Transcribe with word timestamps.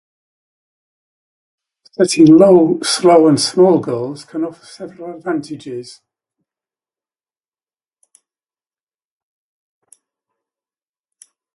Setting 1.91 2.35
low, 2.35 2.79
slow, 2.81 3.27
and 3.27 3.39
small 3.39 3.77
goals 3.77 4.25
can 4.25 4.43
offer 4.43 4.65
several 4.65 5.15
advantages. 5.15 6.01